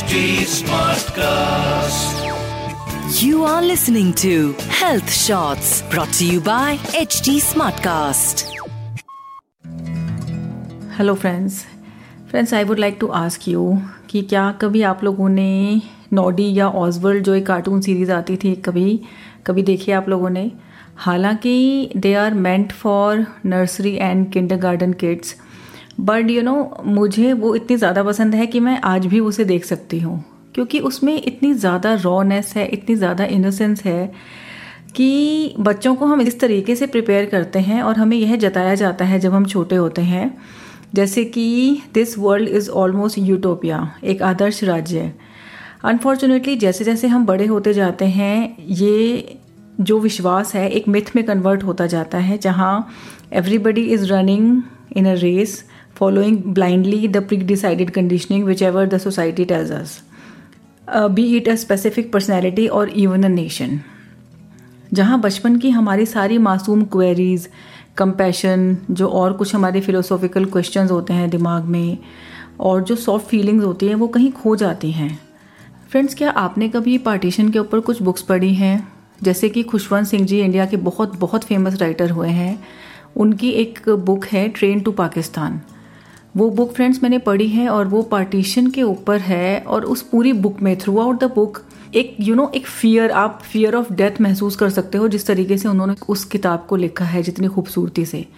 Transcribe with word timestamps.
HD 0.00 0.18
Smartcast. 0.50 2.20
You 3.22 3.42
are 3.44 3.62
listening 3.62 4.12
to 4.20 4.52
Health 4.76 5.10
Shots 5.12 5.82
brought 5.90 6.12
to 6.18 6.26
you 6.26 6.40
by 6.40 6.68
HT 7.00 7.34
Smartcast. 7.46 8.44
Hello 10.98 11.14
friends 11.14 11.58
friends 12.30 12.54
I 12.54 12.64
would 12.64 12.78
like 12.78 12.96
to 13.00 13.06
ask 13.20 13.48
you 13.48 13.66
कि 14.10 14.22
क्या 14.30 14.50
कभी 14.62 14.82
आप 14.92 15.04
लोगों 15.04 15.28
ने 15.28 15.50
Noddy 16.12 16.52
या 16.58 16.68
ऑजवर्ल्ड 16.84 17.24
जो 17.24 17.34
एक 17.34 17.46
कार्टून 17.46 17.80
सीरीज़ 17.80 18.12
आती 18.12 18.36
थी 18.44 18.54
कभी 18.66 18.98
कभी 19.46 19.62
देखी 19.62 19.92
आप 20.00 20.08
लोगों 20.08 20.30
ने 20.30 20.50
हालाँकि 21.06 21.56
they 21.96 22.14
are 22.24 22.34
meant 22.48 22.72
for 22.82 23.26
nursery 23.46 23.96
and 23.96 24.30
kindergarten 24.66 24.92
kids 24.92 25.36
but 26.00 26.30
you 26.30 26.42
know 26.42 26.82
मुझे 26.86 27.32
वो 27.32 27.54
इतनी 27.54 27.76
ज़्यादा 27.76 28.02
पसंद 28.02 28.34
है 28.34 28.46
कि 28.46 28.60
मैं 28.60 28.80
आज 28.84 29.06
भी 29.06 29.20
उसे 29.20 29.44
देख 29.44 29.64
सकती 29.64 29.98
हूँ। 30.00 30.24
क्योंकि 30.54 30.78
उसमें 30.80 31.14
इतनी 31.16 31.52
ज़्यादा 31.54 31.94
रॉनेस 31.94 32.52
है, 32.56 32.66
इतनी 32.66 32.94
ज़्यादा 32.96 33.24
इनोसेंस 33.24 33.82
है 33.84 34.12
कि 34.96 35.54
बच्चों 35.60 35.94
को 35.94 36.06
हम 36.06 36.20
इस 36.20 36.38
तरीके 36.40 36.76
से 36.76 36.86
प्रिपेयर 36.86 37.26
करते 37.26 37.58
हैं 37.58 37.82
और 37.82 37.96
हमें 37.96 38.16
यह 38.16 38.36
जताया 38.36 38.74
जाता 38.74 39.04
है 39.04 39.18
जब 39.20 39.34
हम 39.34 39.44
छोटे 39.44 39.76
होते 39.76 40.02
हैं। 40.02 40.36
जैसे 40.94 41.24
कि 41.24 41.82
this 41.94 42.18
world 42.18 42.48
is 42.48 42.70
almost 42.70 43.18
utopia 43.18 43.90
एक 44.04 44.22
आदर्श 44.22 44.62
राज्य। 44.64 45.12
अनफॉर्चुनेटली 45.84 46.56
जैसे 46.56 46.84
जैसे 46.84 47.08
हम 47.08 47.26
बड़े 47.26 47.46
होते 47.46 47.72
जाते 47.74 48.04
हैं, 48.04 48.56
ये 48.60 49.38
जो 49.80 49.98
विश्वास 49.98 50.54
है, 50.54 50.68
एक 50.70 50.88
मिथ 50.88 51.14
में 51.16 51.24
कन्वर्ट 51.24 51.62
होता 51.62 51.86
जाता 51.86 52.18
है, 52.18 52.38
जहाँ 52.38 52.88
everybody 53.32 53.82
is 53.84 54.12
running 54.12 54.62
in 54.96 55.06
a 55.06 55.14
race 55.14 55.64
following 56.00 56.36
blindly 56.54 57.06
the 57.06 57.20
pre-decided 57.20 57.90
conditioning 57.92 58.44
whichever 58.44 58.86
the 58.86 58.98
society 58.98 59.44
tells 59.44 59.70
us. 59.70 60.02
Uh, 60.88 61.08
be 61.08 61.36
it 61.36 61.48
a 61.48 61.56
specific 61.56 62.10
personality 62.12 62.68
or 62.70 62.88
even 62.88 63.24
a 63.24 63.28
nation. 63.28 63.78
जहाँ 64.92 65.20
बचपन 65.20 65.56
की 65.56 65.70
हमारी 65.70 66.06
सारी 66.06 66.38
मासूम 66.38 66.84
क्वेरीज 66.84 67.48
कंपैशन 67.96 68.76
जो 68.90 69.08
और 69.08 69.32
कुछ 69.32 69.54
हमारे 69.54 69.80
फिलोसॉफिकल 69.80 70.44
क्वेश्चंस 70.44 70.90
होते 70.90 71.12
हैं 71.12 71.30
दिमाग 71.30 71.64
में 71.64 71.98
और 72.60 72.82
जो 72.82 72.96
सॉफ्ट 72.96 73.26
फीलिंग्स 73.26 73.64
होती 73.64 73.86
हैं 73.86 73.94
वो 73.94 74.08
कहीं 74.08 74.32
खो 74.32 74.56
जाती 74.56 74.90
हैं। 74.92 75.18
फ्रेंड्स 75.90 76.14
क्या 76.14 76.30
आपने 76.30 76.68
कभी 76.68 76.98
पार्टीशन 76.98 77.48
के 77.48 77.58
ऊपर 77.58 77.80
कुछ 77.80 78.02
बुक्स 78.02 78.22
पढ़ी 78.22 78.54
हैं? 78.54 78.92
जैसे 79.22 79.48
कि 79.48 79.62
खुशवंत 79.62 80.06
सिंह 80.06 80.26
जी 80.26 80.40
इंडिया 80.40 80.66
के 80.66 80.76
बहुत 80.76 81.18
बहुत 81.20 81.44
फ़ेमस 81.44 81.80
राइटर 81.80 82.10
हुए 82.10 82.28
हैं। 82.28 82.64
उनकी 83.16 83.50
एक 83.50 83.88
बुक 83.88 84.24
है 84.26 84.48
ट्रेन 84.48 84.80
टू 84.80 84.92
पाकिस्तान 84.92 85.60
वो 86.36 86.50
बुक 86.50 86.72
फ्रेंड्स 86.72 87.02
मैंने 87.02 87.18
पढ़ी 87.18 87.48
है 87.48 87.68
और 87.68 87.86
वो 87.86 88.02
पार्टीशन 88.02 88.66
के 88.66 88.82
ऊपर 88.82 89.18
है 89.18 89.60
और 89.60 89.84
उस 89.84 90.02
पूरी 90.02 90.32
बुक 90.32 90.62
में 90.62 90.78
थ्रू 90.78 90.98
आउट 90.98 91.20
द 91.20 91.24
बुक 91.24 91.62
एक 91.94 92.16
यू 92.20 92.26
you 92.26 92.36
नो 92.36 92.42
know, 92.42 92.54
एक 92.54 92.66
फियर 92.66 93.10
आप 93.10 93.42
फियर 93.52 93.74
ऑफ़ 93.74 93.92
डेथ 93.92 94.20
महसूस 94.20 94.56
कर 94.56 94.70
सकते 94.70 94.98
हो 94.98 95.08
जिस 95.08 95.26
तरीके 95.26 95.58
से 95.58 95.68
उन्होंने 95.68 95.94
उस 96.08 96.24
किताब 96.24 96.66
को 96.68 96.76
लिखा 96.76 97.04
है 97.04 97.22
जितनी 97.22 97.48
खूबसूरती 97.48 98.04
से। 98.04 98.28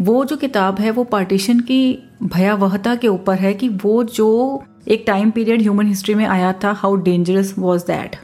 वो 0.00 0.24
जो 0.24 0.36
किताब 0.36 0.78
है 0.78 0.90
वो 0.90 1.04
पार्टीशन 1.04 1.60
की 1.60 1.98
भयावहता 2.22 2.94
के 2.94 3.08
ऊपर 3.08 3.34
है 3.34 3.54
कि 3.54 3.68
वो 3.68 4.04
जो 4.04 4.62
एक 4.88 5.04
टाइम 5.06 5.30
पीरियड 5.30 5.60
ह्यूमन 5.60 5.86
हिस्ट्री 5.86 6.14
में 6.14 6.26
आया 6.26 6.54
था 6.64 6.72
how 6.72 6.96
dangerous 6.96 7.54
was 7.58 7.82
that 7.82 8.16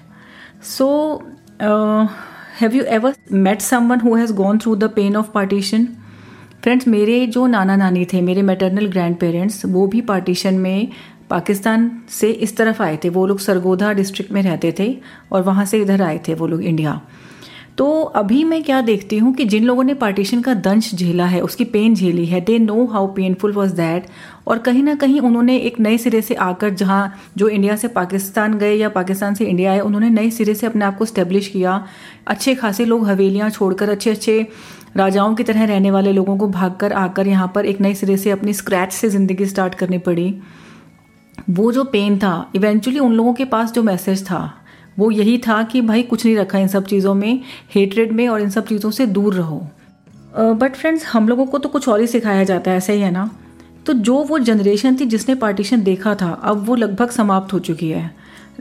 so 0.62 0.88
have 2.60 2.74
you 2.74 2.82
ever 2.82 3.14
met 3.32 3.60
someone 3.60 4.00
who 4.00 4.14
has 4.14 4.32
gone 4.32 4.58
through 4.58 4.76
the 4.76 4.84
pain 4.84 5.16
of 5.16 5.30
partition 5.30 5.88
friends 6.62 6.86
मेरे 6.88 7.26
जो 7.26 7.46
नाना 7.46 7.76
नानी 7.76 8.04
थे, 8.04 8.20
मेरे 8.20 8.42
मेटरनल 8.42 8.86
ग्रैंड 8.86 9.16
पेरेंट्स 9.16 9.64
वो 9.66 9.86
भी 9.86 10.00
पार्टीशन 10.00 10.54
में 10.54 10.88
पाकिस्तान 11.30 11.90
से 12.08 12.30
इस 12.30 12.56
तरफ़ 12.56 12.82
आए 12.82 12.98
थे। 13.04 13.08
वो 13.08 13.26
लोग 13.26 13.38
सरगोधा 13.38 13.92
डिस्ट्रिक्ट 13.92 14.32
में 14.32 14.42
रहते 14.42 14.74
थे 14.78 14.86
और 15.32 15.42
वहाँ 15.42 15.64
से 15.64 15.80
इधर 15.80 16.02
आए 16.02 16.20
थे 16.28 16.34
वो 16.34 16.46
लोग 16.46 16.62
इंडिया 16.62 17.00
तो 17.78 17.86
अभी 18.02 18.42
मैं 18.44 18.62
क्या 18.62 18.80
देखती 18.80 19.18
हूँ 19.18 19.32
कि 19.34 19.44
जिन 19.44 19.64
लोगों 19.64 19.84
ने 19.84 19.94
पार्टीशन 19.94 20.40
का 20.42 20.54
दंश 20.56 20.94
झेला 20.94 21.26
है, 21.26 21.40
उसकी 21.40 21.64
पेन 21.64 21.94
झेली 21.94 22.26
है 22.26 22.40
they 22.40 22.58
know 22.58 22.84
how 22.86 23.06
painful 23.14 23.52
was 23.52 23.72
that 23.74 24.06
और 24.46 24.58
कहीं 24.58 24.82
ना 24.82 24.94
कहीं 24.94 25.20
उन्होंने 25.20 25.56
एक 25.58 25.80
नए 25.80 25.98
सिरे 25.98 26.20
से 26.22 26.34
आकर 26.36 26.70
जहाँ 26.72 27.14
जो 27.36 27.48
इंडिया 27.48 27.76
से 27.76 27.88
पाकिस्तान 27.88 28.58
गए 28.58 28.74
या 28.74 28.88
पाकिस्तान 28.88 29.34
से 29.34 29.44
इंडिया 29.44 29.72
आए, 29.72 29.80
उन्होंने 29.80 30.10
नए 30.10 30.30
सिरे 30.30 30.54
से 30.54 30.66
अपने 30.66 30.84
आप 30.84 30.98
को 30.98 31.04
स्टेब्लिश 31.04 31.48
किया। 31.48 31.84
अच्छे 32.26 32.54
खासे 32.54 32.84
लोग 32.84 33.06
हवेलियाँ 33.08 33.50
छोड़कर, 33.50 33.88
अच्छे 33.88 34.10
अच्छे 34.10 34.46
राजाओं 34.96 35.34
की 35.34 35.42
तरह 35.42 35.64
रहने 35.64 35.90
वाले 35.90 36.12
लोगों 36.12 36.36
को 36.38 36.48
भागकर 36.48 36.92
आकर 36.94 37.26
यहाँ 37.26 37.50
पर 37.54 37.66
एक 37.66 37.80
नए 37.80 37.94
सिरे 37.94 38.16
से 38.16 38.30
अपनी 38.30 38.52
स्क्रैच 38.54 38.92
से 38.92 39.08
ज़िंदगी 39.08 39.46
स्टार्ट 39.46 39.74
करनी 39.74 39.98
पड़ी। 40.00 40.34
वो 41.50 41.72
जो 41.72 41.84
पेन 41.84 42.18
था 42.18 42.50
इवेंचुअली 42.56 42.98
उन 42.98 43.12
लोगों 43.12 43.32
के 43.34 43.44
पास 43.44 43.72
जो 43.72 43.82
मैसेज 43.82 44.24
था 44.24 44.42
वो 44.98 45.10
यही 45.10 45.38
था 45.38 45.62
कि 45.62 45.80
भाई 45.80 46.02
कुछ 46.02 46.26
नहीं 46.26 46.36
रखा 46.36 46.58
इन 46.58 46.68
सब 46.68 46.86
चीज़ों 46.86 47.14
में 47.14 47.40
हेटरेड 47.74 48.12
में 48.12 48.28
और 48.28 48.40
इन 48.40 48.50
सब 48.50 48.66
चीज़ों 48.66 48.90
से 48.90 49.06
दूर 49.06 49.34
रहो। 49.34 49.66
बट 50.38 50.72
uh, 50.72 50.78
फ्रेंड्स 50.78 51.04
हम 51.06 51.28
लोगों 51.28 51.46
को 51.46 51.58
तो 51.58 51.68
कुछ 51.68 51.88
और 51.88 52.00
ही 52.00 52.06
सिखाया 52.06 52.44
जाता 52.44 52.70
है 52.70 52.76
ऐसा 52.76 52.92
ही 52.92 53.00
है 53.00 53.10
ना? 53.10 53.30
तो 53.86 53.92
जो 53.92 54.14
वो 54.14 54.38
जनरेशन 54.38 54.96
थी 55.00 55.04
जिसने 55.04 55.34
पार्टीशन 55.34 55.82
देखा 55.82 56.14
था 56.14 56.30
अब 56.44 56.66
वो 56.66 56.74
लगभग 56.74 57.10
समाप्त 57.10 57.52
हो 57.52 57.58
चुकी 57.58 57.88
है। 57.88 58.14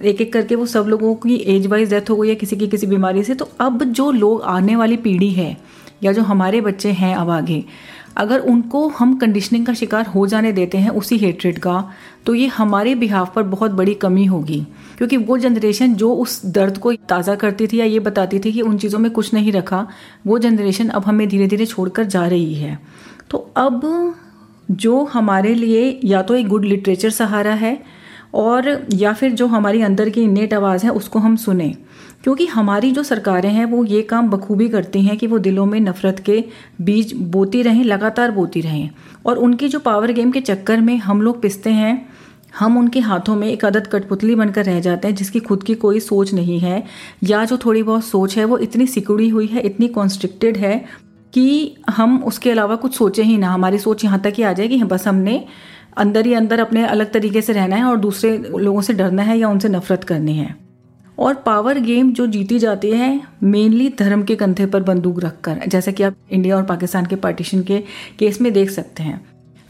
एक 0.04 0.22
एक 0.22 0.34
करके 0.34 0.56
वो 0.56 0.66
सब 0.66 0.86
लोगों 0.88 1.16
की 1.16 1.36
एज 1.36 1.68
वाइज 1.68 1.90
डेथ 1.90 2.10
हो 2.10 2.16
गई 2.16 2.30
है 2.30 2.36
किसी 2.36 2.56
की 2.56 2.68
किसी 2.68 2.88
बीमारी 2.88 3.24
से 3.24 3.36
तो 3.36 3.50
अब 3.60 3.84
जो 3.84 4.12
लोग 4.12 4.42
आने 4.42 4.76
वाली 4.76 4.98
पीढ़ी 4.98 5.30
है 5.30 5.58
या 6.04 6.12
जो 6.12 6.22
हमारे 6.22 6.62
बच्चे 6.62 6.92
हैं 6.92 7.16
अब 7.16 7.30
आगे 7.30 7.64
अगर 8.18 8.40
उनको 8.42 8.88
हम 8.90 9.14
कंडीशनिंग 9.18 9.66
का 9.66 9.74
शिकार 9.74 10.06
हो 10.06 10.26
जाने 10.28 10.52
देते 10.52 10.78
हैं 10.78 10.90
उसी 10.92 11.18
हेट्रेड 11.18 11.60
का 11.60 11.84
तो 12.26 12.36
ये 12.36 12.48
हमारे 12.48 12.96
बिहाव 12.96 13.30
पर 13.36 13.44
बहुत 13.44 13.72
बड़ी 13.72 13.94
कमी 13.94 14.26
होगी। 14.26 14.60
क्योंकि 14.98 15.18
वो 15.18 15.38
जनरेशन 15.38 15.94
जो 15.94 16.14
उस 16.14 16.46
दर्द 16.46 16.78
को 16.78 16.94
ताज़ा 17.10 17.36
करती 17.36 17.68
थी 17.68 17.80
या 17.80 17.86
ये 17.86 18.00
बताती 18.00 18.40
थी 18.40 18.52
कि 18.52 18.62
उन 18.62 18.78
चीज़ों 18.78 19.00
में 19.00 19.10
कुछ 19.12 19.34
नहीं 19.34 19.52
रखा, 19.52 19.88
वो 20.28 20.40
जनरेशन 20.40 20.90
अब 20.90 21.04
हमें 21.04 21.28
धीरे 21.30 21.48
धीरे 21.48 21.66
छोड़कर 21.66 22.04
जा 22.06 22.26
रही 22.28 22.54
है। 22.56 22.78
तो 23.30 23.38
अब 23.58 24.16
जो 24.72 25.04
हमारे 25.04 25.54
लिए 25.56 26.00
या 26.04 26.22
तो 26.22 26.36
एक 26.36 26.48
गुड 26.48 26.66
लिटरेचर 26.66 27.10
सहारा 27.10 27.54
है 27.54 27.78
और 28.34 28.88
या 28.94 29.14
फिर 29.14 29.32
जो 29.32 29.48
हमारी 29.48 29.82
अंदर 29.82 30.10
की 30.10 30.28
नेट 30.28 30.54
आवाज़ 30.54 30.84
है, 30.84 30.90
उसको 30.90 31.20
हम 31.20 31.36
सुने। 31.36 31.76
क्योंकि 32.24 32.46
हमारी 32.46 32.92
जो 32.92 33.04
सरकारें 33.04 33.52
हैं, 33.52 33.66
वो 33.66 33.86
ये 33.86 34.02
काम 34.02 34.30
बखूबी 34.30 34.70
करती 34.70 35.02
हैं 35.02 35.18
कि 35.18 35.28
वो 35.28 35.40
दिलों 35.40 35.66
में 35.66 35.80
नफरत 35.80 36.20
के 36.20 36.44
बीज 36.82 37.14
बोती 37.14 37.62
रहें, 37.62 37.84
लगातार 37.84 38.32
बोती 38.32 38.62
रहें। 38.62 38.90
और 39.26 39.38
उनकी 39.38 39.68
जो 39.68 39.80
पावर 39.80 40.12
गेम 40.12 40.32
के 40.32 40.42
चक्कर 40.42 40.82
में 40.82 40.98
हम 40.98 41.22
लोग 41.22 41.42
पिसते 41.42 41.70
हैं, 41.70 42.10
हम 42.60 42.78
उनके 42.78 43.00
हाथों 43.00 43.36
में 43.36 43.48
एक 43.48 43.66
अदद 43.66 43.88
कठपुतली 43.88 44.36
बनकर 44.36 44.66
रह 44.66 44.80
जाते 44.80 45.08
हैं, 45.08 45.16
जिसकी 45.16 45.40
खुद 45.40 45.64
की 45.64 45.76
कोई 45.76 46.00
सोच 46.00 46.34
नहीं 46.34 46.60
है। 46.60 46.84
या 47.24 47.46
जो 47.46 47.58
थोड़ी 47.58 47.84
बहुत 47.84 48.06
सोच 48.06 48.38
है, 48.38 48.46
वो 48.46 48.58
इतनी 48.58 48.88
सिकुड़ी 48.88 49.30
हुई 49.30 49.46
है, 49.46 49.62
इतनी 49.62 49.88
कॉन्स्ट्रिक्टेड 49.88 50.58
है 50.58 50.86
कि 51.34 51.76
हम 51.90 52.24
उसके 52.24 52.52
अलावा 52.52 52.76
कुछ 52.76 52.96
सोचें 52.96 53.24
ही 53.24 53.38
ना। 53.38 53.50
हमारी 53.50 53.78
सोच 53.78 54.04
यहाँ 54.04 54.20
तक 54.20 54.34
ही 54.38 54.44
आ 54.44 54.54
जाएगी, 54.54 54.84
बस 54.84 55.08
हमने 55.08 55.46
अंदर 55.98 56.26
ही 56.26 56.34
अंदर 56.34 56.60
अपने 56.60 56.86
अलग 56.86 57.12
तरीके 57.12 57.42
से 57.42 57.54
रहना 57.54 57.76
है 57.76 57.84
और 57.84 57.98
दूसरे 58.00 58.38
लोगों 58.38 58.82
से 58.82 58.94
डरना 58.94 59.24
है 59.24 59.38
या 59.40 59.50
उनसे 59.50 59.70
नफरत 59.70 60.04
करनी 60.04 60.34
है। 60.34 60.56
और 61.18 61.34
पावर 61.36 61.80
गेम 61.80 62.12
जो 62.14 62.28
जीती 62.28 62.60
जाती 62.60 62.92
है 62.92 63.20
मेनली 63.44 63.90
धर्म 64.00 64.24
के 64.24 64.36
कंधे 64.36 64.66
पर 64.66 64.84
बंदूक 64.84 65.24
रखकर, 65.24 65.60
जैसा 65.68 65.92
कि 65.92 66.04
आप 66.04 66.16
इंडिया 66.32 66.56
और 66.56 66.64
पाकिस्तान 66.66 67.06
के 67.06 67.16
पार्टीशन 67.18 67.62
के 67.62 67.80
केस 68.20 68.42
में 68.42 68.52
देख 68.54 68.70
सकते 68.70 69.04
हैं। 69.04 69.20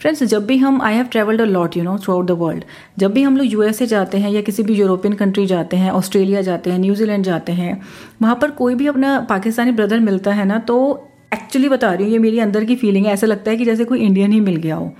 फ्रेंड्स 0.02 0.24
जब 0.24 0.46
भी 0.46 0.58
हम 0.58 0.82
I 0.82 0.96
have 0.96 1.06
travelled 1.06 1.42
a 1.42 1.46
lot 1.46 1.76
you 1.78 1.84
know 1.84 1.98
throughout 2.14 2.26
the 2.28 2.32
world 2.38 2.64
जब 3.00 3.14
भी 3.14 3.24
हम 3.24 3.38
लोग 3.38 3.48
यूएसए 3.48 3.86
जाते 3.88 4.18
हैं 4.18 4.32
या 4.32 4.42
किसी 4.42 4.64
भी 4.64 4.74
यूरोपियन 4.74 5.14
कंट्री 5.14 5.46
जाते 5.46 5.78
हैं 5.78 5.92
ऑस्ट्रेलिया 5.92 6.42
जाते 6.42 6.72
हैं 6.72 6.80
न्यूजीलैंड 6.80 7.24
जाते 7.24 7.52
हैं, 7.52 7.82
वहाँ 8.22 8.36
पर 8.42 8.52
कोई 8.52 8.76
भी 8.76 8.88
अपना 8.88 9.20
पाकिस्तानी 9.30 9.72
ब्रदर 9.72 10.00
मिलता 10.02 10.34
है 10.34 10.46
ना 10.46 10.60
तो 10.62 11.08
एक्चुअली 11.34 11.70
बता 11.70 11.94
रही 11.94 12.06
हूँ, 12.06 12.14
ये 12.14 12.20
मेरी 12.20 12.40
अंदर 12.40 12.66
की 12.66 12.76
फीलिंग 12.76 13.06
है। 13.06 13.14
ऐसा 13.14 13.28
लगता 13.28 13.52
है 13.52 13.58
कि 13.58 13.66
जैसे 13.66 13.86
कोई 13.86 14.00
इंडियन 14.00 14.32
ही 14.32 14.40
मिल 14.40 14.56
गया 14.58 14.76
हो। 14.76 14.92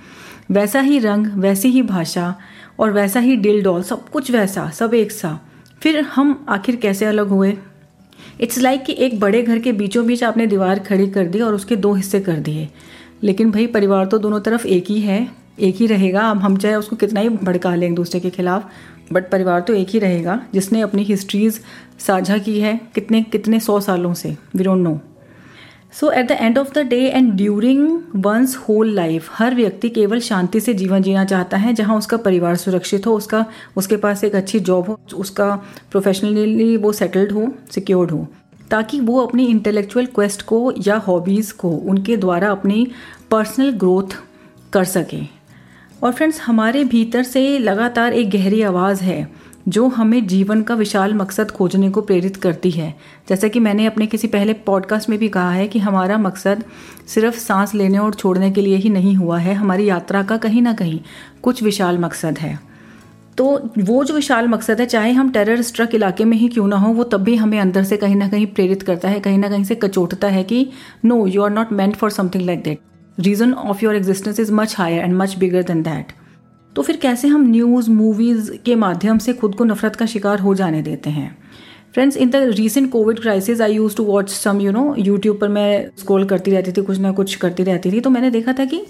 वैसा 0.52 0.80
ही 0.80 0.98
रंग, 0.98 1.26
वैसी 1.26 1.68
ही 1.68 1.82
भाषा 1.82 2.34
और 2.78 2.92
वैसा 2.92 3.20
ही 3.20 3.36
डिल 3.36 3.62
डॉल, 3.62 3.82
सब 3.82 4.08
कुछ 4.08 4.30
वैसा, 4.30 4.70
सब 4.70 4.94
एक 4.94 5.12
सा। 5.12 5.40
फिर 5.82 6.00
हम 6.00 6.46
आखिर 6.48 6.76
कैसे 6.76 7.04
अलग 7.04 7.28
हुए? 7.28 7.58
इट्स 8.40 8.58
लाइक 8.58 8.82
like 8.82 8.96
कि 8.96 9.04
एक 9.04 9.20
बड़े 9.20 9.42
घर 9.42 9.58
के 9.58 9.72
बीचों 9.72 10.06
बीच 10.06 10.24
आपने 10.24 10.46
दीवार 10.46 10.78
खड़ी 10.78 11.10
कर 11.10 11.26
दी 11.26 11.40
और 11.40 11.54
उसके 11.54 11.76
दो 11.76 11.94
हिस्से 11.94 12.20
कर 12.20 12.32
दिए। 12.32 12.68
लेकिन 13.22 13.50
भाई, 13.50 13.66
परिवार 13.66 14.06
तो 14.06 14.18
दोनों 14.18 14.40
तरफ़ 14.40 14.66
एक 14.66 14.84
ही 14.88 15.00
है, 15.00 15.28
एक 15.60 15.76
ही 15.76 15.86
रहेगा। 15.86 16.20
अब 16.20 16.38
हम 16.38 16.56
चाहे 16.56 16.74
उसको 16.74 16.96
कितना 16.96 17.20
ही 17.20 17.28
भड़का 17.28 17.74
लें 17.74 17.86
एक 17.86 17.94
दूसरे 17.94 18.20
के 18.20 18.30
खिलाफ 18.30 18.70
बट 19.12 19.30
परिवार 19.30 19.60
तो 19.60 19.74
एक 19.74 19.88
ही 19.88 19.98
रहेगा, 19.98 20.42
जिसने 20.54 20.80
अपनी 20.80 21.02
हिस्ट्रीज 21.02 21.60
साझा 21.98 22.38
की 22.38 22.60
है 22.60 22.80
कितने 22.94 23.22
कितने 23.22 23.60
सौ 23.60 23.80
सालों 23.80 24.14
से। 24.14 24.36
We 24.56 24.64
don't 24.64 24.78
know 24.78 25.00
so 25.92 26.10
at 26.10 26.28
the 26.28 26.30
end 26.30 26.58
of 26.58 26.72
the 26.74 26.78
day 26.78 27.00
and 27.06 27.32
during 27.32 28.02
one's 28.16 28.56
whole 28.58 28.92
life 28.94 29.28
हर 29.32 29.54
व्यक्ति 29.54 29.88
केवल 29.88 30.20
शांति 30.20 30.60
से 30.60 30.74
जीवन 30.74 31.02
जीना 31.02 31.24
चाहता 31.24 31.56
है, 31.56 31.72
जहाँ 31.74 31.96
उसका 31.98 32.16
परिवार 32.16 32.56
सुरक्षित 32.56 33.06
हो, 33.06 33.14
उसका, 33.14 33.44
उसके 33.76 33.96
पास 33.96 34.24
एक 34.24 34.34
अच्छी 34.34 34.60
जॉब 34.60 34.88
हो, 34.88 34.98
उसका 35.16 35.54
प्रोफेशनली 35.90 36.76
वो 36.76 36.92
सेटल्ड 36.92 37.32
हो 37.32 37.46
सिक्योर्ड 37.70 38.10
हो, 38.10 38.26
ताकि 38.70 39.00
वो 39.00 39.20
अपनी 39.20 39.46
इंटेलेक्चुअल 39.46 40.06
क्वेस्ट 40.06 40.42
को 40.42 40.72
या 40.78 40.96
हॉबीज़ 40.98 41.52
को 41.54 41.70
उनके 41.70 42.16
द्वारा 42.16 42.50
अपनी 42.50 42.86
पर्सनल 43.30 43.70
ग्रोथ 43.70 44.16
कर 44.72 44.84
सके। 44.84 45.20
और 46.02 46.12
फ्रेंड्स 46.12 46.40
हमारे 46.40 46.84
भीतर 46.84 47.22
से 47.22 47.58
लगातार 47.58 48.12
एक 48.12 48.30
गहरी 48.30 48.62
आवाज़ 48.62 49.02
है 49.02 49.28
जो 49.68 49.86
हमें 49.88 50.26
जीवन 50.26 50.62
का 50.62 50.74
विशाल 50.74 51.14
मकसद 51.14 51.50
खोजने 51.50 51.90
को 51.90 52.00
प्रेरित 52.00 52.36
करती 52.36 52.70
है। 52.70 52.94
जैसा 53.28 53.48
कि 53.48 53.60
मैंने 53.60 53.86
अपने 53.86 54.06
किसी 54.06 54.28
पहले 54.28 54.52
पॉडकास्ट 54.66 55.08
में 55.08 55.18
भी 55.18 55.28
कहा 55.28 55.52
है 55.52 55.68
कि 55.68 55.78
हमारा 55.78 56.18
मकसद 56.18 56.64
सिर्फ़ 57.08 57.38
सांस 57.38 57.74
लेने 57.74 57.98
और 57.98 58.14
छोड़ने 58.14 58.50
के 58.50 58.60
लिए 58.60 58.76
ही 58.76 58.90
नहीं 58.90 59.14
हुआ 59.16 59.38
है, 59.38 59.54
हमारी 59.54 59.88
यात्रा 59.88 60.22
का 60.22 60.36
कहीं 60.36 60.62
ना 60.62 60.72
कहीं 60.72 61.00
कुछ 61.42 61.62
विशाल 61.62 61.98
मकसद 61.98 62.38
है। 62.38 62.58
तो 63.38 63.44
वो 63.78 64.02
जो 64.04 64.14
विशाल 64.14 64.48
मकसद 64.48 64.80
है, 64.80 64.86
चाहे 64.86 65.12
हम 65.12 65.30
टेरर 65.30 65.62
स्ट्रक 65.62 65.94
इलाके 65.94 66.24
में 66.24 66.36
ही 66.36 66.48
क्यों 66.48 66.66
ना 66.68 66.76
हो, 66.76 66.92
वो 66.92 67.04
तब 67.04 67.22
भी 67.22 67.36
हमें 67.36 67.58
अंदर 67.60 67.84
से 67.84 67.96
कहीं 67.96 68.16
ना 68.16 68.28
कहीं 68.28 68.46
प्रेरित 68.46 68.82
करता 68.82 69.08
है, 69.08 69.20
कहीं 69.20 69.38
ना 69.38 69.48
कहीं 69.48 69.64
से 69.64 69.74
कचोटता 69.74 70.28
है 70.28 70.42
कि 70.44 70.66
no 71.04 71.26
you 71.26 71.42
are 71.42 71.50
not 71.50 71.72
meant 71.72 71.96
for 71.96 72.10
something 72.10 72.44
like 72.46 72.62
that 72.62 72.80
reason 73.18 73.52
of 73.52 73.84
your 73.84 73.96
existence 73.96 74.40
is 74.40 74.52
much 74.52 74.76
higher 74.78 75.04
and 75.04 75.14
much 75.14 75.36
bigger 75.38 75.62
than 75.62 75.82
that 75.82 76.12
तो 76.76 76.82
फिर 76.82 76.96
कैसे 76.96 77.28
हम 77.28 77.46
न्यूज़ 77.50 77.90
मूवीज़ 77.90 78.50
के 78.64 78.74
माध्यम 78.74 79.18
से 79.18 79.32
खुद 79.32 79.54
को 79.54 79.64
नफरत 79.64 79.96
का 79.96 80.06
शिकार 80.06 80.40
हो 80.40 80.54
जाने 80.54 80.82
देते 80.82 81.10
हैं? 81.10 81.36
Friends 81.94 82.16
in 82.16 82.30
the 82.30 82.36
recent 82.36 82.90
Covid 82.90 83.18
crisis 83.20 83.60
I 83.60 83.74
use 83.74 83.96
to 83.96 84.04
watch 84.04 84.28
some 84.30 84.60
you 84.60 84.70
know 84.72 84.94
YouTube 84.98 85.38
पर 85.40 85.48
मैं 85.48 85.90
स्क्रॉल 85.98 86.24
करती 86.24 86.50
रहती 86.50 86.72
थी, 86.72 86.82
कुछ 86.82 86.98
ना 86.98 87.10
कुछ 87.12 87.34
करती 87.34 87.62
रहती 87.62 87.92
थी 87.92 88.00
तो 88.00 88.10
मैंने 88.10 88.30
देखा 88.30 88.52
था 88.52 88.64
कि 88.64 88.80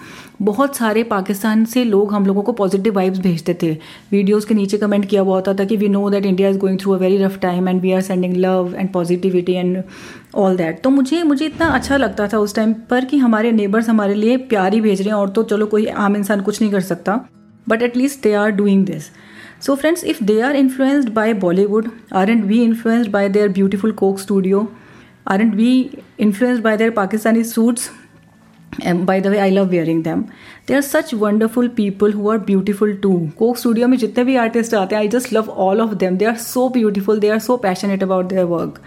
बहुत 0.42 0.76
सारे 0.76 1.02
पाकिस्तान 1.04 1.64
से 1.64 1.84
लोग 1.84 2.12
हम 2.12 2.26
लोगों 2.26 2.42
को 2.42 2.52
पॉजिटिव 2.52 2.94
वाइब्स 2.94 3.18
भेजते 3.18 3.56
थे। 3.62 3.72
वीडियोज़ 4.12 4.46
के 4.46 4.54
नीचे 4.54 4.78
कमेंट 4.78 5.06
किया 5.06 5.22
हुआ 5.22 5.34
होता 5.34 5.54
था 5.54 5.64
कि 5.64 5.76
we 5.76 5.88
know 5.88 6.08
that 6.10 6.26
India 6.26 6.48
is 6.48 6.58
going 6.58 6.78
through 6.80 6.92
a 6.92 6.98
very 6.98 7.18
rough 7.24 7.38
time 7.42 7.68
and 7.68 7.80
we 7.80 7.92
are 7.92 8.00
sending 8.02 8.36
love 8.36 8.74
and 8.78 8.92
positivity 8.92 9.52
and 9.52 9.82
all 10.34 10.56
that 10.56 10.82
तो 10.82 10.90
मुझे 10.90 11.22
मुझे 11.22 11.44
इतना 11.46 11.68
अच्छा 11.70 11.96
लगता 11.96 12.28
था 12.28 12.38
उस 12.38 12.54
टाइम 12.54 12.72
पर 12.90 13.04
कि 13.04 13.18
हमारे 13.18 13.52
नेबर्स 13.52 13.88
हमारे 13.88 14.14
लिए 14.14 14.36
प्यार 14.36 14.74
ही 14.74 14.80
भेज 14.80 15.00
रहे 15.00 15.08
हैं 15.08 15.16
और 15.16 15.28
तो 15.28 15.42
चलो 15.42 15.66
कोई 15.66 15.86
आम 15.86 16.16
इंसान 16.16 16.40
कुछ 16.40 16.62
नहीं 16.62 16.72
कर 16.72 16.80
सकता। 16.80 17.24
But 17.66 17.82
at 17.82 17.96
least 17.96 18.22
they 18.22 18.34
are 18.34 18.52
doing 18.52 18.84
this 18.84 19.10
so 19.60 19.76
friends 19.76 20.02
if 20.02 20.18
they 20.18 20.42
are 20.42 20.52
influenced 20.52 21.14
by 21.14 21.32
bollywood 21.32 21.90
aren't 22.10 22.46
we 22.46 22.62
influenced 22.62 23.12
by 23.12 23.28
their 23.28 23.48
beautiful 23.48 23.92
coke 23.92 24.18
studio 24.18 24.68
aren't 25.26 25.54
we 25.54 25.72
influenced 26.18 26.62
by 26.62 26.76
their 26.76 26.92
pakistani 26.92 27.44
suits 27.44 27.90
and 28.80 29.06
by 29.06 29.20
the 29.20 29.30
way 29.30 29.40
i 29.40 29.48
love 29.48 29.70
wearing 29.70 30.02
them 30.02 30.26
they 30.66 30.74
are 30.74 30.82
such 30.82 31.12
wonderful 31.12 31.68
people 31.68 32.10
who 32.10 32.28
are 32.30 32.38
beautiful 32.38 32.94
too 32.96 33.30
coke 33.38 33.58
studio 33.58 33.86
mein 33.86 33.98
jitne 33.98 34.24
bhi 34.24 34.38
artists 34.40 34.74
aate 34.74 34.94
hain 34.96 35.06
i 35.06 35.10
just 35.16 35.32
love 35.38 35.50
all 35.64 35.82
of 35.86 35.98
them 36.04 36.18
they 36.22 36.30
are 36.32 36.38
so 36.44 36.68
beautiful 36.68 37.24
they 37.26 37.32
are 37.36 37.42
so 37.48 37.58
passionate 37.66 38.06
about 38.10 38.30
their 38.34 38.46
work 38.54 38.80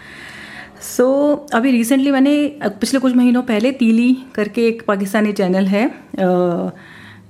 so 0.81 1.03
so, 1.03 1.55
अभी 1.55 1.71
recently 1.71 2.11
मैंने 2.11 2.59
पिछले 2.63 2.99
कुछ 2.99 3.15
महीनों 3.15 3.41
पहले 3.41 3.71
तीली 3.71 4.17
करके 4.35 4.67
एक 4.67 4.83
Pakistani 4.87 5.31
channel 5.33 5.65
है 5.65 5.91
uh, 6.19 6.69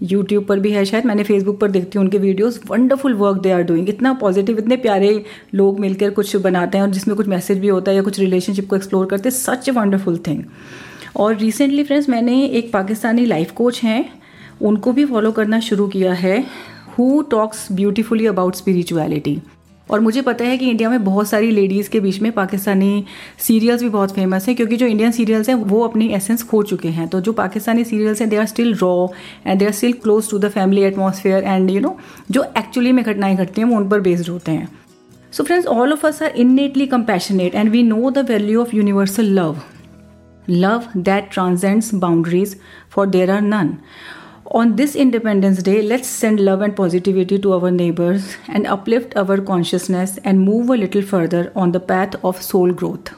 यूट्यूब 0.03 0.45
पर 0.45 0.59
भी 0.59 0.71
है 0.71 0.83
शायद, 0.85 1.05
मैंने 1.05 1.23
फेसबुक 1.23 1.59
पर 1.59 1.71
देखती 1.71 1.97
हूँ 1.97 2.05
उनके 2.05 2.17
videos 2.17 2.59
wonderful 2.69 3.13
work 3.13 3.41
they 3.41 3.51
are 3.51 3.61
doing 3.63 3.89
इतना 3.89 4.13
पॉजिटिव 4.13 4.59
इतने 4.59 4.77
प्यारे 4.77 5.23
लोग 5.53 5.79
मिलकर 5.79 6.09
कुछ 6.09 6.35
बनाते 6.35 6.77
हैं 6.77 6.85
और 6.85 6.91
जिसमें 6.91 7.15
कुछ 7.17 7.27
मैसेज 7.27 7.59
भी 7.59 7.67
होता 7.67 7.91
है 7.91 7.97
या 7.97 8.03
कुछ 8.03 8.19
रिलेशनशिप 8.19 8.69
को 8.69 8.75
एक्सप्लोर 8.75 9.05
करते 9.05 9.29
हैं 9.29 9.35
सच 9.35 9.69
ए 9.69 9.71
वंडरफुल 9.71 10.17
थिंग 10.17 10.43
और 11.15 11.35
रिसेंटली 11.35 11.83
फ्रेंड्स 11.83 12.09
मैंने 12.09 12.45
एक 12.45 12.71
पाकिस्तानी 12.73 13.25
लाइफ 13.25 13.51
कोच 13.51 13.83
हैं, 13.83 14.05
उनको 14.61 14.91
भी 14.93 15.05
फॉलो 15.05 15.31
करना 15.31 15.59
शुरू 15.59 15.87
किया 15.87 16.13
है 16.13 16.39
who 16.97 17.21
talks 17.21 17.67
beautifully 17.71 18.25
about 18.25 18.55
spirituality 18.55 19.41
और 19.89 19.99
मुझे 19.99 20.21
पता 20.21 20.45
है 20.45 20.57
कि 20.57 20.69
इंडिया 20.69 20.89
में 20.89 21.03
बहुत 21.03 21.27
सारी 21.29 21.51
लेडीज़ 21.51 21.89
के 21.89 21.99
बीच 21.99 22.19
में 22.21 22.31
पाकिस्तानी 22.31 23.03
सीरियल्स 23.39 23.81
भी 23.83 23.89
बहुत 23.89 24.11
फ़ेमस 24.11 24.47
हैं, 24.47 24.55
क्योंकि 24.55 24.77
जो 24.77 24.85
इंडियन 24.85 25.11
सीरियल्स 25.11 25.49
हैं, 25.49 25.55
वो 25.55 25.81
अपनी 25.87 26.07
एसेंस 26.09 26.43
खो 26.43 26.61
चुके 26.63 26.89
हैं। 26.89 27.07
तो 27.07 27.21
जो 27.21 27.33
पाकिस्तानी 27.33 27.83
सीरियल्स 27.83 28.21
हैं 28.21 28.29
they 28.29 28.37
are 28.37 28.45
still 28.45 28.73
raw 28.75 29.07
and 29.47 29.59
they 29.59 29.65
are 29.65 29.71
still 29.71 29.93
close 29.93 30.29
to 30.31 30.39
the 30.39 30.49
family 30.49 30.81
atmosphere 30.83 31.43
and 31.43 31.69
you 31.71 31.81
know 31.81 31.97
जो 32.31 32.43
एक्चुअली 32.57 32.91
में 32.91 33.03
घटनाएँ 33.05 33.35
घटती 33.35 33.61
हैं, 33.61 33.67
वो 33.67 33.77
उन 33.77 33.89
पर 33.89 33.99
बेस्ड 34.01 34.29
होते 34.29 34.51
हैं। 34.51 34.67
So 35.33 35.43
friends 35.43 35.67
all 35.67 35.93
of 35.93 36.05
us 36.07 36.21
are 36.23 36.33
innately 36.37 36.85
compassionate 36.87 37.55
and 37.55 37.69
we 37.69 37.83
know 37.83 38.11
the 38.11 38.25
value 38.29 38.61
of 38.61 38.75
universal 38.75 39.31
love 39.39 39.61
love 40.49 40.83
that 40.97 41.29
transcends 41.31 41.93
boundaries 41.95 42.55
for 42.91 43.07
there 43.07 43.31
are 43.31 43.41
none 43.41 43.75
On 44.55 44.77
this 44.77 44.95
Independence 44.95 45.61
Day, 45.61 45.81
let's 45.81 46.07
send 46.07 46.39
love 46.39 46.61
and 46.61 46.73
positivity 46.73 47.37
to 47.39 47.51
our 47.55 47.71
neighbors 47.71 48.37
and 48.47 48.65
uplift 48.65 49.17
our 49.17 49.41
consciousness 49.41 50.17
and 50.23 50.39
move 50.39 50.69
a 50.69 50.77
little 50.77 51.01
further 51.01 51.51
on 51.57 51.73
the 51.73 51.81
path 51.81 52.15
of 52.23 52.41
soul 52.41 52.71
growth. 52.73 53.11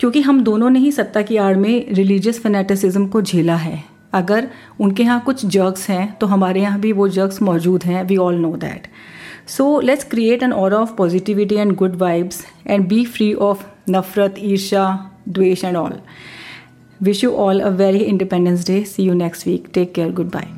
क्योंकि 0.00 0.20
हम 0.20 0.42
दोनों 0.44 0.68
ने 0.70 0.78
ही 0.78 0.92
सत्ता 0.92 1.22
की 1.22 1.36
आड़ 1.36 1.56
में 1.56 1.94
religious 1.94 2.38
fanaticism 2.42 3.06
को 3.08 3.22
झेला 3.22 3.56
है 3.56 3.82
अगर 4.14 4.48
उनके 4.80 5.02
यहाँ 5.02 5.20
कुछ 5.26 5.44
जर्ग्स 5.46 5.88
हैं 5.90 6.12
तो 6.20 6.26
हमारे 6.26 6.60
यहाँ 6.60 6.80
भी 6.80 6.92
वो 7.00 7.08
जर्ग्स 7.18 7.42
मौजूद 7.42 7.84
हैं 7.84 8.04
we 8.08 8.16
all 8.26 8.38
know 8.40 8.54
that 8.56 8.86
so 9.56 9.68
let's 9.80 10.04
create 10.10 10.42
an 10.42 10.52
aura 10.52 10.74
of 10.74 10.94
positivity 10.98 11.54
and 11.54 11.74
good 11.76 11.96
vibes 12.02 12.44
and 12.66 12.88
be 12.88 13.04
free 13.16 13.32
of 13.50 13.66
नफरत 13.90 14.34
ईर्षा 14.52 14.86
द्वेष 15.28 15.64
and 15.64 15.76
all 15.76 16.00
Wish 17.00 17.22
you 17.22 17.34
all 17.36 17.60
a 17.62 17.70
very 17.72 18.04
Independence 18.04 18.64
Day. 18.64 18.82
See 18.84 19.04
you 19.04 19.14
next 19.14 19.46
week. 19.46 19.72
Take 19.72 19.94
care. 19.94 20.10
Goodbye. 20.12 20.57